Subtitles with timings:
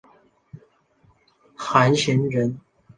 [1.55, 2.59] 韩弘人。